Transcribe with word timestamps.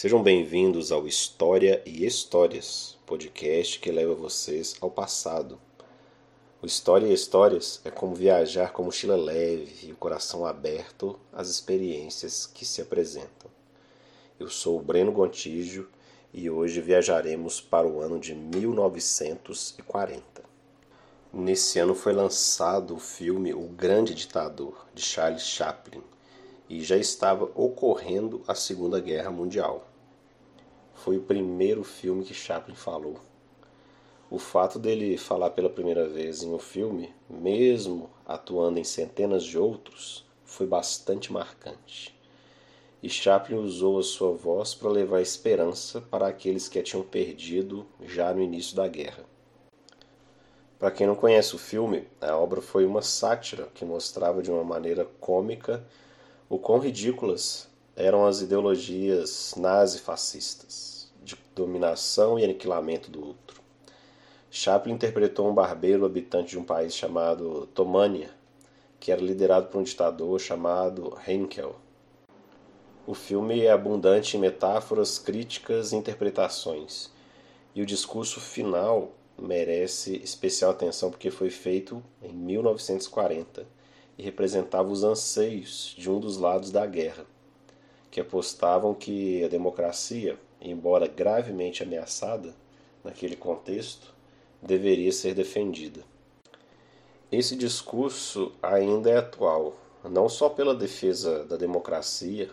Sejam 0.00 0.22
bem-vindos 0.22 0.90
ao 0.90 1.06
História 1.06 1.82
e 1.84 2.06
Histórias, 2.06 2.96
podcast 3.04 3.78
que 3.78 3.92
leva 3.92 4.14
vocês 4.14 4.74
ao 4.80 4.90
passado. 4.90 5.60
O 6.62 6.66
História 6.66 7.06
e 7.06 7.12
Histórias 7.12 7.82
é 7.84 7.90
como 7.90 8.14
viajar 8.14 8.72
com 8.72 8.84
mochila 8.84 9.14
leve 9.14 9.88
e 9.88 9.92
o 9.92 9.96
coração 9.96 10.46
aberto 10.46 11.20
às 11.30 11.50
experiências 11.50 12.46
que 12.46 12.64
se 12.64 12.80
apresentam. 12.80 13.50
Eu 14.38 14.48
sou 14.48 14.78
o 14.78 14.82
Breno 14.82 15.12
Gontijo 15.12 15.86
e 16.32 16.48
hoje 16.48 16.80
viajaremos 16.80 17.60
para 17.60 17.86
o 17.86 18.00
ano 18.00 18.18
de 18.18 18.34
1940. 18.34 20.22
Nesse 21.30 21.78
ano 21.78 21.94
foi 21.94 22.14
lançado 22.14 22.94
o 22.94 22.98
filme 22.98 23.52
O 23.52 23.68
Grande 23.68 24.14
Ditador, 24.14 24.86
de 24.94 25.02
Charles 25.02 25.42
Chaplin, 25.42 26.02
e 26.70 26.82
já 26.82 26.96
estava 26.96 27.50
ocorrendo 27.54 28.42
a 28.48 28.54
Segunda 28.54 28.98
Guerra 28.98 29.30
Mundial. 29.30 29.89
Foi 31.02 31.16
o 31.16 31.22
primeiro 31.22 31.82
filme 31.82 32.22
que 32.22 32.34
Chaplin 32.34 32.74
falou. 32.74 33.18
O 34.30 34.38
fato 34.38 34.78
dele 34.78 35.16
falar 35.16 35.48
pela 35.48 35.70
primeira 35.70 36.06
vez 36.06 36.42
em 36.42 36.52
um 36.52 36.58
filme, 36.58 37.10
mesmo 37.26 38.10
atuando 38.26 38.78
em 38.78 38.84
centenas 38.84 39.42
de 39.42 39.58
outros, 39.58 40.26
foi 40.44 40.66
bastante 40.66 41.32
marcante. 41.32 42.14
E 43.02 43.08
Chaplin 43.08 43.56
usou 43.56 43.98
a 43.98 44.02
sua 44.02 44.32
voz 44.32 44.74
para 44.74 44.90
levar 44.90 45.22
esperança 45.22 46.02
para 46.02 46.26
aqueles 46.26 46.68
que 46.68 46.78
a 46.78 46.82
tinham 46.82 47.02
perdido 47.02 47.86
já 48.04 48.34
no 48.34 48.42
início 48.42 48.76
da 48.76 48.86
guerra. 48.86 49.24
Para 50.78 50.90
quem 50.90 51.06
não 51.06 51.14
conhece 51.14 51.54
o 51.54 51.58
filme, 51.58 52.06
a 52.20 52.36
obra 52.36 52.60
foi 52.60 52.84
uma 52.84 53.00
sátira 53.00 53.68
que 53.72 53.86
mostrava 53.86 54.42
de 54.42 54.50
uma 54.50 54.64
maneira 54.64 55.06
cômica 55.18 55.82
o 56.46 56.58
quão 56.58 56.78
ridículas 56.78 57.69
eram 58.00 58.26
as 58.26 58.40
ideologias 58.40 59.54
nazi-fascistas, 59.56 61.12
de 61.22 61.36
dominação 61.54 62.38
e 62.38 62.44
aniquilamento 62.44 63.10
do 63.10 63.24
outro. 63.26 63.60
Chaplin 64.50 64.94
interpretou 64.94 65.48
um 65.48 65.54
barbeiro 65.54 66.04
habitante 66.04 66.50
de 66.50 66.58
um 66.58 66.64
país 66.64 66.94
chamado 66.94 67.66
Tomânia, 67.68 68.30
que 68.98 69.12
era 69.12 69.20
liderado 69.20 69.68
por 69.68 69.78
um 69.78 69.84
ditador 69.84 70.40
chamado 70.40 71.16
Henkel. 71.26 71.76
O 73.06 73.14
filme 73.14 73.60
é 73.60 73.70
abundante 73.70 74.36
em 74.36 74.40
metáforas, 74.40 75.18
críticas 75.18 75.92
e 75.92 75.96
interpretações, 75.96 77.10
e 77.74 77.82
o 77.82 77.86
discurso 77.86 78.40
final 78.40 79.12
merece 79.38 80.16
especial 80.16 80.70
atenção 80.72 81.10
porque 81.10 81.30
foi 81.30 81.50
feito 81.50 82.02
em 82.22 82.32
1940 82.32 83.66
e 84.18 84.22
representava 84.22 84.90
os 84.90 85.02
anseios 85.02 85.94
de 85.96 86.10
um 86.10 86.20
dos 86.20 86.36
lados 86.36 86.70
da 86.70 86.84
guerra, 86.84 87.24
que 88.10 88.20
apostavam 88.20 88.94
que 88.94 89.44
a 89.44 89.48
democracia, 89.48 90.38
embora 90.60 91.06
gravemente 91.06 91.82
ameaçada 91.82 92.54
naquele 93.04 93.36
contexto, 93.36 94.12
deveria 94.60 95.12
ser 95.12 95.34
defendida. 95.34 96.02
Esse 97.30 97.54
discurso 97.54 98.52
ainda 98.60 99.10
é 99.10 99.16
atual, 99.16 99.76
não 100.04 100.28
só 100.28 100.48
pela 100.48 100.74
defesa 100.74 101.44
da 101.44 101.56
democracia, 101.56 102.50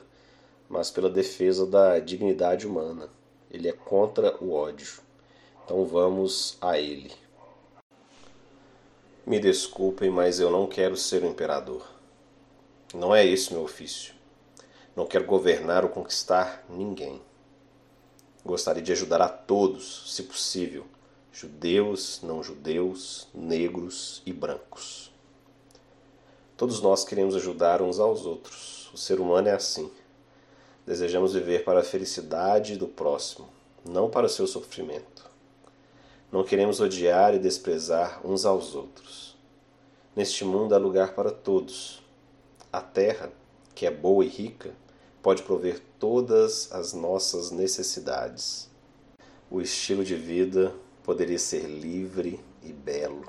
mas 0.70 0.92
pela 0.92 1.10
defesa 1.10 1.66
da 1.66 1.98
dignidade 2.00 2.68
humana. 2.68 3.10
Ele 3.50 3.68
é 3.68 3.72
contra 3.72 4.36
o 4.44 4.52
ódio. 4.52 5.00
Então 5.64 5.86
vamos 5.86 6.58
a 6.62 6.78
ele. 6.78 7.12
Me 9.26 9.40
desculpem, 9.40 10.10
mas 10.10 10.40
eu 10.40 10.52
não 10.52 10.68
quero 10.68 10.96
ser 10.96 11.24
o 11.24 11.28
imperador. 11.28 11.86
Não 12.94 13.14
é 13.16 13.26
esse 13.26 13.52
meu 13.52 13.64
ofício. 13.64 14.17
Não 14.98 15.06
quero 15.06 15.26
governar 15.26 15.84
ou 15.84 15.92
conquistar 15.92 16.66
ninguém. 16.68 17.22
Gostaria 18.44 18.82
de 18.82 18.92
ajudar 18.92 19.22
a 19.22 19.30
todos, 19.30 20.12
se 20.12 20.24
possível, 20.24 20.88
judeus, 21.32 22.20
não 22.24 22.42
judeus, 22.42 23.28
negros 23.32 24.24
e 24.26 24.34
brancos. 24.34 25.14
Todos 26.58 26.82
nós 26.82 27.04
queremos 27.04 27.36
ajudar 27.36 27.80
uns 27.80 28.00
aos 28.00 28.26
outros. 28.26 28.90
O 28.92 28.98
ser 28.98 29.20
humano 29.20 29.50
é 29.50 29.52
assim. 29.52 29.92
Desejamos 30.84 31.36
viver 31.36 31.64
para 31.64 31.82
a 31.82 31.84
felicidade 31.84 32.76
do 32.76 32.88
próximo, 32.88 33.48
não 33.86 34.10
para 34.10 34.26
o 34.26 34.30
seu 34.30 34.48
sofrimento. 34.48 35.30
Não 36.32 36.44
queremos 36.44 36.80
odiar 36.80 37.36
e 37.36 37.40
desprezar 37.40 38.26
uns 38.26 38.46
aos 38.46 38.74
outros. 38.74 39.38
Neste 40.16 40.44
mundo 40.44 40.74
há 40.74 40.80
lugar 40.80 41.14
para 41.14 41.30
todos. 41.30 42.02
A 42.74 42.82
terra, 42.82 43.32
que 43.76 43.86
é 43.86 43.92
boa 43.92 44.26
e 44.26 44.28
rica, 44.28 44.74
pode 45.22 45.44
prover 45.44 45.82
todas 46.00 46.72
as 46.72 46.94
nossas 46.94 47.52
necessidades. 47.52 48.70
O 49.50 49.62
estilo 49.62 50.04
de 50.04 50.16
vida 50.16 50.74
poderia 51.04 51.40
ser 51.40 51.64
livre 51.64 52.40
e 52.62 52.72
belo, 52.74 53.24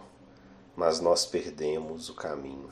mas 0.77 1.01
nós 1.01 1.25
perdemos 1.25 2.09
o 2.09 2.15
caminho. 2.15 2.71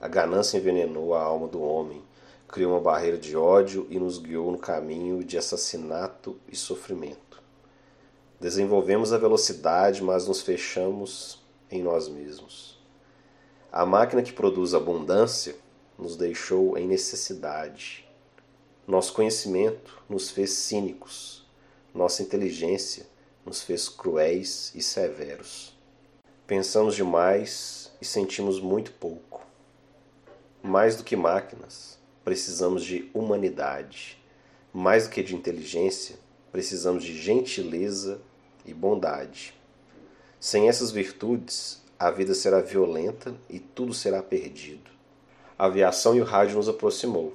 A 0.00 0.08
ganância 0.08 0.56
envenenou 0.56 1.14
a 1.14 1.22
alma 1.22 1.46
do 1.46 1.60
homem, 1.60 2.02
criou 2.48 2.72
uma 2.72 2.80
barreira 2.80 3.18
de 3.18 3.36
ódio 3.36 3.86
e 3.90 3.98
nos 3.98 4.18
guiou 4.18 4.50
no 4.50 4.58
caminho 4.58 5.22
de 5.22 5.36
assassinato 5.36 6.38
e 6.48 6.56
sofrimento. 6.56 7.42
Desenvolvemos 8.40 9.12
a 9.12 9.18
velocidade, 9.18 10.02
mas 10.02 10.26
nos 10.26 10.40
fechamos 10.40 11.44
em 11.70 11.82
nós 11.82 12.08
mesmos. 12.08 12.78
A 13.70 13.84
máquina 13.84 14.22
que 14.22 14.32
produz 14.32 14.74
abundância 14.74 15.54
nos 15.98 16.16
deixou 16.16 16.76
em 16.76 16.88
necessidade. 16.88 18.09
Nosso 18.86 19.12
conhecimento 19.12 20.02
nos 20.08 20.30
fez 20.30 20.50
cínicos. 20.50 21.46
Nossa 21.94 22.22
inteligência 22.22 23.06
nos 23.44 23.62
fez 23.62 23.88
cruéis 23.88 24.72
e 24.74 24.82
severos. 24.82 25.76
Pensamos 26.46 26.96
demais 26.96 27.92
e 28.00 28.04
sentimos 28.04 28.60
muito 28.60 28.92
pouco. 28.92 29.46
Mais 30.62 30.96
do 30.96 31.04
que 31.04 31.14
máquinas, 31.14 31.98
precisamos 32.24 32.84
de 32.84 33.08
humanidade. 33.14 34.18
Mais 34.72 35.04
do 35.04 35.10
que 35.10 35.22
de 35.22 35.34
inteligência, 35.34 36.16
precisamos 36.50 37.04
de 37.04 37.16
gentileza 37.16 38.20
e 38.64 38.74
bondade. 38.74 39.54
Sem 40.38 40.68
essas 40.68 40.90
virtudes, 40.90 41.82
a 41.98 42.10
vida 42.10 42.34
será 42.34 42.60
violenta 42.60 43.34
e 43.48 43.58
tudo 43.58 43.92
será 43.92 44.22
perdido. 44.22 44.90
A 45.58 45.66
aviação 45.66 46.16
e 46.16 46.20
o 46.20 46.24
rádio 46.24 46.56
nos 46.56 46.68
aproximou. 46.68 47.34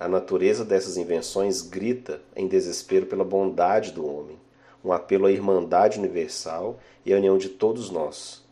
A 0.00 0.08
natureza 0.08 0.64
dessas 0.64 0.96
invenções 0.96 1.60
grita 1.60 2.22
em 2.34 2.48
desespero 2.48 3.04
pela 3.04 3.22
bondade 3.22 3.92
do 3.92 4.06
homem, 4.06 4.40
um 4.82 4.94
apelo 4.94 5.26
à 5.26 5.30
irmandade 5.30 5.98
universal 5.98 6.80
e 7.04 7.12
à 7.12 7.18
união 7.18 7.36
de 7.36 7.50
todos 7.50 7.90
nós. 7.90 8.42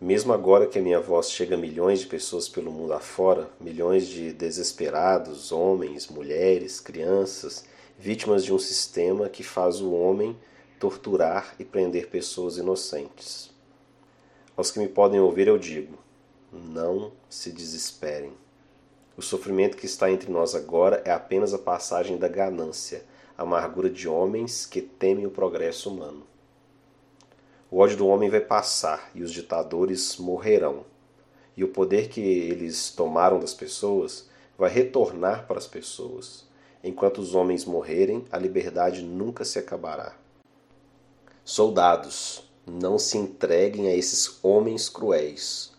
Mesmo 0.00 0.32
agora 0.32 0.66
que 0.66 0.80
a 0.80 0.82
minha 0.82 0.98
voz 0.98 1.30
chega 1.30 1.54
a 1.54 1.58
milhões 1.58 2.00
de 2.00 2.08
pessoas 2.08 2.48
pelo 2.48 2.72
mundo 2.72 2.92
afora, 2.92 3.48
milhões 3.60 4.08
de 4.08 4.32
desesperados, 4.32 5.52
homens, 5.52 6.08
mulheres, 6.08 6.80
crianças, 6.80 7.64
vítimas 7.96 8.44
de 8.44 8.52
um 8.52 8.58
sistema 8.58 9.28
que 9.28 9.44
faz 9.44 9.80
o 9.80 9.92
homem 9.92 10.36
torturar 10.80 11.54
e 11.56 11.64
prender 11.64 12.08
pessoas 12.08 12.58
inocentes. 12.58 13.54
Aos 14.56 14.72
que 14.72 14.80
me 14.80 14.88
podem 14.88 15.20
ouvir, 15.20 15.46
eu 15.46 15.56
digo: 15.56 15.96
não 16.52 17.12
se 17.30 17.52
desesperem. 17.52 18.32
O 19.16 19.22
sofrimento 19.22 19.78
que 19.78 19.86
está 19.86 20.10
entre 20.10 20.30
nós 20.30 20.54
agora 20.54 21.00
é 21.04 21.10
apenas 21.10 21.54
a 21.54 21.58
passagem 21.58 22.18
da 22.18 22.28
ganância, 22.28 23.02
amargura 23.36 23.88
de 23.88 24.06
homens 24.06 24.66
que 24.66 24.82
temem 24.82 25.24
o 25.24 25.30
progresso 25.30 25.90
humano. 25.90 26.22
O 27.70 27.78
ódio 27.78 27.96
do 27.96 28.06
homem 28.06 28.28
vai 28.28 28.40
passar 28.40 29.10
e 29.14 29.22
os 29.22 29.32
ditadores 29.32 30.18
morrerão. 30.18 30.84
E 31.56 31.64
o 31.64 31.68
poder 31.68 32.10
que 32.10 32.20
eles 32.20 32.90
tomaram 32.90 33.40
das 33.40 33.54
pessoas 33.54 34.28
vai 34.58 34.70
retornar 34.70 35.46
para 35.46 35.58
as 35.58 35.66
pessoas. 35.66 36.46
Enquanto 36.84 37.18
os 37.18 37.34
homens 37.34 37.64
morrerem, 37.64 38.24
a 38.30 38.38
liberdade 38.38 39.02
nunca 39.02 39.46
se 39.46 39.58
acabará. 39.58 40.14
Soldados, 41.42 42.46
não 42.66 42.98
se 42.98 43.16
entreguem 43.16 43.88
a 43.88 43.96
esses 43.96 44.38
homens 44.42 44.88
cruéis, 44.88 45.72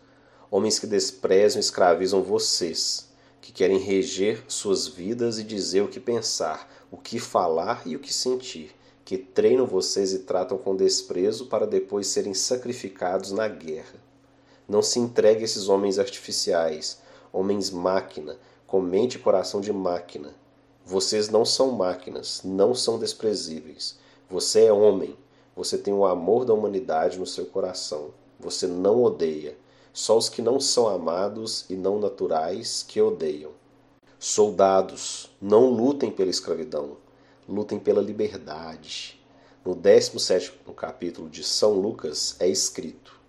homens 0.49 0.79
que 0.79 0.87
desprezam 0.87 1.59
e 1.59 1.63
escravizam 1.63 2.23
vocês, 2.23 3.06
que 3.47 3.53
querem 3.53 3.77
reger 3.77 4.43
suas 4.49 4.89
vidas 4.89 5.39
e 5.39 5.43
dizer 5.43 5.79
o 5.79 5.87
que 5.87 6.01
pensar, 6.01 6.69
o 6.91 6.97
que 6.97 7.17
falar 7.17 7.81
e 7.85 7.95
o 7.95 7.99
que 7.99 8.13
sentir, 8.13 8.75
que 9.05 9.17
treinam 9.17 9.65
vocês 9.65 10.11
e 10.11 10.19
tratam 10.19 10.57
com 10.57 10.75
desprezo 10.75 11.45
para 11.45 11.65
depois 11.65 12.07
serem 12.07 12.33
sacrificados 12.33 13.31
na 13.31 13.47
guerra. 13.47 14.03
Não 14.67 14.81
se 14.81 14.99
entregue 14.99 15.43
a 15.43 15.45
esses 15.45 15.69
homens 15.69 15.97
artificiais, 15.97 16.99
homens 17.31 17.69
máquina, 17.69 18.37
com 18.67 18.81
mente 18.81 19.15
e 19.15 19.19
coração 19.19 19.61
de 19.61 19.71
máquina. 19.71 20.35
Vocês 20.85 21.29
não 21.29 21.45
são 21.45 21.71
máquinas, 21.71 22.41
não 22.43 22.75
são 22.75 22.99
desprezíveis. 22.99 23.97
Você 24.29 24.65
é 24.65 24.73
homem, 24.73 25.15
você 25.55 25.77
tem 25.77 25.93
o 25.93 26.05
amor 26.05 26.43
da 26.43 26.53
humanidade 26.53 27.17
no 27.17 27.25
seu 27.25 27.45
coração. 27.45 28.09
Você 28.37 28.67
não 28.67 29.01
odeia. 29.01 29.57
Só 29.97 30.15
os 30.15 30.29
que 30.29 30.43
não 30.43 30.59
são 30.59 30.87
amados 30.87 31.65
e 31.71 31.75
não 31.75 31.97
naturais 31.97 32.85
que 32.87 33.01
odeiam. 33.01 33.49
Soldados, 34.19 35.35
não 35.41 35.71
lutem 35.71 36.11
pela 36.11 36.29
escravidão. 36.29 36.97
lutem 37.49 37.79
pela 37.79 37.99
liberdade. 37.99 39.19
No 39.65 39.73
17 39.73 40.53
capítulo 40.75 41.27
de 41.27 41.43
São 41.43 41.73
Lucas 41.73 42.35
é 42.39 42.47
escrito: 42.47 43.19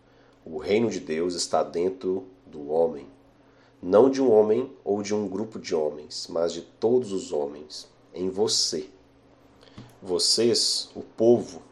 O 0.44 0.58
reino 0.58 0.90
de 0.90 1.00
Deus 1.00 1.34
está 1.34 1.62
dentro 1.62 2.26
do 2.44 2.68
homem, 2.68 3.06
não 3.80 4.10
de 4.10 4.20
um 4.20 4.30
homem 4.30 4.70
ou 4.84 5.02
de 5.02 5.14
um 5.14 5.26
grupo 5.26 5.58
de 5.58 5.74
homens, 5.74 6.26
mas 6.28 6.52
de 6.52 6.60
todos 6.60 7.12
os 7.12 7.32
homens, 7.32 7.88
em 8.12 8.28
você. 8.28 8.90
Vocês, 10.02 10.90
o 10.94 11.00
povo, 11.00 11.62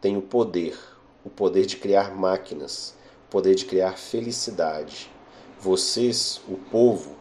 têm 0.00 0.16
o 0.16 0.22
poder, 0.22 0.74
o 1.22 1.28
poder 1.28 1.66
de 1.66 1.76
criar 1.76 2.16
máquinas, 2.16 2.96
poder 3.30 3.54
de 3.54 3.64
criar 3.64 3.98
felicidade. 3.98 5.10
Vocês, 5.60 6.40
o 6.48 6.56
povo, 6.56 7.16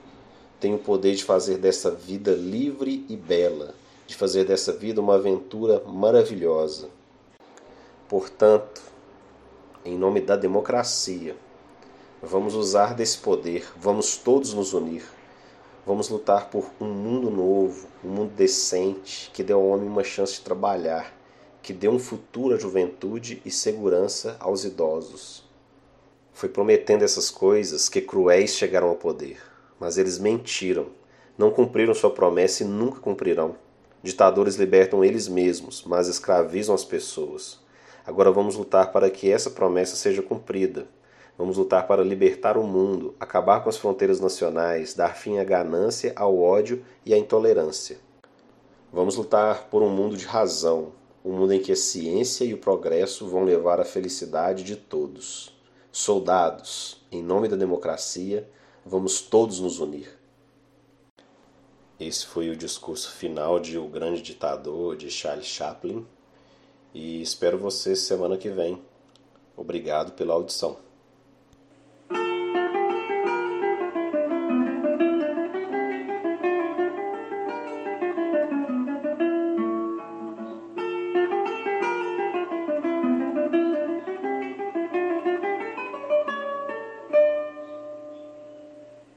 têm 0.59 0.73
o 0.73 0.79
poder 0.79 1.15
de 1.15 1.23
fazer 1.23 1.57
dessa 1.57 1.91
vida 1.91 2.31
livre 2.31 3.05
e 3.09 3.15
bela, 3.15 3.75
de 4.05 4.15
fazer 4.15 4.45
dessa 4.45 4.71
vida 4.71 5.01
uma 5.01 5.15
aventura 5.15 5.83
maravilhosa. 5.85 6.89
Portanto, 8.07 8.81
em 9.83 9.97
nome 9.97 10.21
da 10.21 10.35
democracia, 10.35 11.35
vamos 12.21 12.55
usar 12.55 12.93
desse 12.93 13.17
poder, 13.17 13.67
vamos 13.75 14.17
todos 14.17 14.53
nos 14.53 14.73
unir, 14.73 15.03
vamos 15.85 16.09
lutar 16.09 16.49
por 16.49 16.69
um 16.79 16.87
mundo 16.87 17.29
novo, 17.29 17.87
um 18.03 18.09
mundo 18.09 18.31
decente, 18.33 19.29
que 19.33 19.43
dê 19.43 19.51
ao 19.51 19.65
homem 19.65 19.89
uma 19.89 20.03
chance 20.03 20.35
de 20.35 20.41
trabalhar, 20.41 21.13
que 21.61 21.73
dê 21.73 21.89
um 21.89 21.99
futuro 21.99 22.55
à 22.55 22.57
juventude 22.57 23.41
e 23.45 23.51
segurança 23.51 24.37
aos 24.39 24.63
idosos. 24.63 25.46
Foi 26.37 26.47
prometendo 26.47 27.01
essas 27.01 27.31
coisas 27.31 27.89
que 27.89 27.99
cruéis 27.99 28.55
chegaram 28.55 28.89
ao 28.89 28.95
poder, 28.95 29.41
mas 29.79 29.97
eles 29.97 30.19
mentiram, 30.19 30.85
não 31.35 31.49
cumpriram 31.49 31.95
sua 31.95 32.11
promessa 32.11 32.63
e 32.63 32.67
nunca 32.67 32.99
cumprirão. 32.99 33.55
Ditadores 34.03 34.53
libertam 34.53 35.03
eles 35.03 35.27
mesmos, 35.27 35.83
mas 35.83 36.07
escravizam 36.07 36.75
as 36.75 36.85
pessoas. 36.85 37.59
Agora 38.05 38.31
vamos 38.31 38.55
lutar 38.55 38.91
para 38.91 39.09
que 39.09 39.31
essa 39.31 39.49
promessa 39.49 39.95
seja 39.95 40.21
cumprida. 40.21 40.85
Vamos 41.35 41.57
lutar 41.57 41.87
para 41.87 42.03
libertar 42.03 42.55
o 42.55 42.61
mundo, 42.61 43.15
acabar 43.19 43.63
com 43.63 43.69
as 43.69 43.77
fronteiras 43.77 44.19
nacionais, 44.19 44.93
dar 44.93 45.15
fim 45.15 45.39
à 45.39 45.43
ganância, 45.43 46.13
ao 46.15 46.39
ódio 46.39 46.85
e 47.03 47.15
à 47.15 47.17
intolerância. 47.17 47.97
Vamos 48.93 49.15
lutar 49.15 49.69
por 49.71 49.81
um 49.81 49.89
mundo 49.89 50.15
de 50.15 50.27
razão, 50.27 50.91
um 51.25 51.31
mundo 51.31 51.53
em 51.53 51.59
que 51.59 51.71
a 51.71 51.75
ciência 51.75 52.45
e 52.45 52.53
o 52.53 52.59
progresso 52.59 53.27
vão 53.27 53.43
levar 53.43 53.79
à 53.79 53.83
felicidade 53.83 54.63
de 54.63 54.75
todos. 54.75 55.56
Soldados, 55.91 57.01
em 57.11 57.23
nome 57.23 57.47
da 57.47 57.55
democracia, 57.55 58.49
vamos 58.85 59.21
todos 59.21 59.59
nos 59.59 59.79
unir. 59.79 60.17
Esse 61.99 62.25
foi 62.27 62.49
o 62.49 62.55
discurso 62.55 63.11
final 63.11 63.59
de 63.59 63.77
O 63.77 63.87
Grande 63.87 64.21
Ditador 64.21 64.95
de 64.95 65.09
Charles 65.09 65.47
Chaplin 65.47 66.05
e 66.93 67.21
espero 67.21 67.57
você 67.57 67.95
semana 67.95 68.37
que 68.37 68.49
vem. 68.49 68.81
Obrigado 69.55 70.11
pela 70.11 70.33
audição. 70.33 70.77